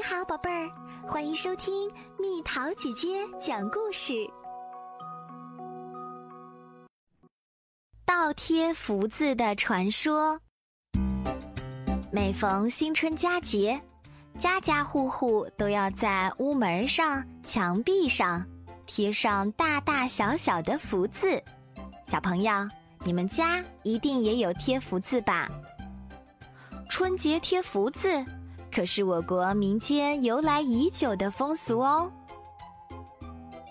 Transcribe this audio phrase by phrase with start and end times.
[0.00, 0.70] 你好，宝贝儿，
[1.06, 1.86] 欢迎收听
[2.18, 4.14] 蜜桃姐姐讲故事。
[8.06, 10.40] 倒贴福字的传说。
[12.10, 13.78] 每逢新春佳节，
[14.38, 18.42] 家家户户都要在屋门上、墙壁上
[18.86, 21.38] 贴上大大小小的福字。
[22.06, 22.66] 小朋友，
[23.04, 25.46] 你们家一定也有贴福字吧？
[26.88, 28.24] 春节贴福字。
[28.72, 32.10] 可是我国民间由来已久的风俗哦。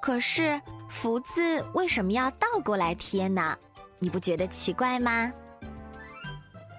[0.00, 3.56] 可是福字为什么要倒过来贴呢？
[3.98, 5.32] 你不觉得奇怪吗？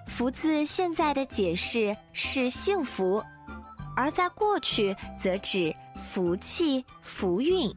[0.06, 3.22] 福字现在的解释是幸福，
[3.96, 7.74] 而在过去则指福气、福运。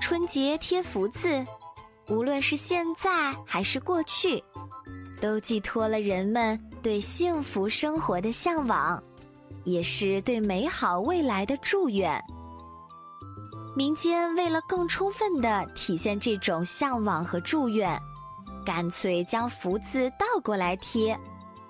[0.00, 1.46] 春节贴福字，
[2.08, 4.42] 无论是现在还是过去，
[5.20, 9.02] 都寄托了人们对幸福生活的向往。
[9.64, 12.22] 也是对美好未来的祝愿。
[13.74, 17.98] 民间为了更充分的体现这种向往和祝愿，
[18.66, 21.18] 干脆将福字倒过来贴，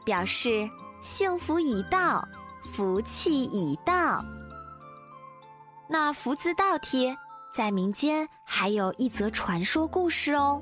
[0.05, 0.69] 表示
[1.01, 2.27] 幸福已到，
[2.62, 4.25] 福气已到。
[5.89, 7.17] 那福字倒贴，
[7.55, 10.61] 在民间还有一则传说故事哦。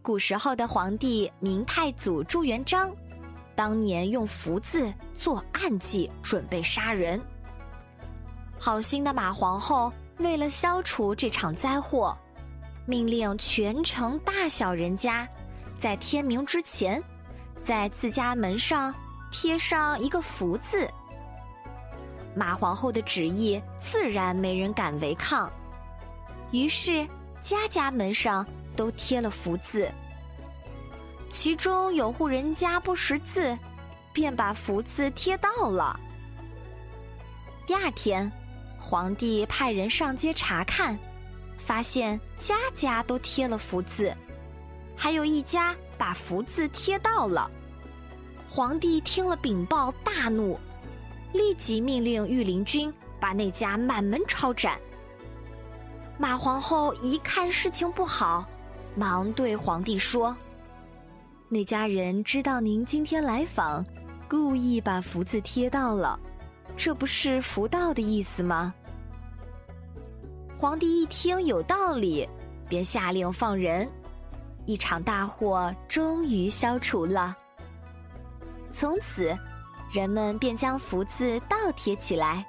[0.00, 2.90] 古时候的皇帝明太祖朱元璋。
[3.54, 7.20] 当年用福字做暗计，准备杀人。
[8.58, 12.16] 好心的马皇后为了消除这场灾祸，
[12.86, 15.28] 命令全城大小人家，
[15.78, 17.02] 在天明之前，
[17.64, 18.94] 在自家门上
[19.30, 20.88] 贴上一个福字。
[22.34, 25.52] 马皇后的旨意自然没人敢违抗，
[26.50, 27.06] 于是
[27.40, 29.90] 家家门上都贴了福字。
[31.32, 33.58] 其中有户人家不识字，
[34.12, 35.98] 便把福字贴到了。
[37.66, 38.30] 第二天，
[38.78, 40.96] 皇帝派人上街查看，
[41.56, 44.14] 发现家家都贴了福字，
[44.94, 47.50] 还有一家把福字贴到了。
[48.50, 50.60] 皇帝听了禀报，大怒，
[51.32, 54.78] 立即命令御林军把那家满门抄斩。
[56.18, 58.46] 马皇后一看事情不好，
[58.94, 60.36] 忙对皇帝说。
[61.52, 63.84] 那家人知道您今天来访，
[64.26, 66.18] 故意把福字贴到了，
[66.78, 68.72] 这不是福到的意思吗？
[70.56, 72.26] 皇帝一听有道理，
[72.70, 73.86] 便下令放人，
[74.64, 77.36] 一场大祸终于消除了。
[78.70, 79.36] 从此，
[79.92, 82.46] 人们便将福字倒贴起来，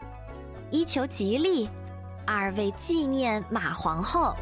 [0.72, 1.68] 一求吉利，
[2.26, 4.34] 二为纪念马皇后。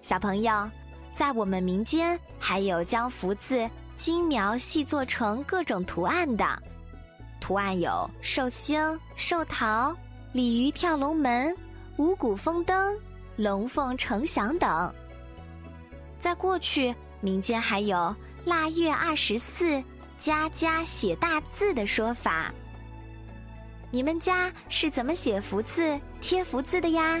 [0.00, 0.70] 小朋友。
[1.14, 6.44] 在我们民间，还有将福字精描细做成各种图案的，
[7.40, 9.94] 图案有寿星、寿桃、
[10.32, 11.54] 鲤鱼跳龙门、
[11.96, 12.96] 五谷丰登、
[13.36, 14.92] 龙凤呈祥等。
[16.18, 19.82] 在过去，民间还有腊月二十四
[20.18, 22.52] 家家写大字的说法。
[23.90, 27.20] 你们家是怎么写福字、贴福字的呀？